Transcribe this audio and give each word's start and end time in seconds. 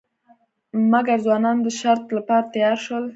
مګر 0.91 1.17
ځوانان 1.25 1.57
د 1.61 1.67
شرط 1.79 2.05
لپاره 2.17 2.49
تیار 2.53 2.77
شول. 2.85 3.05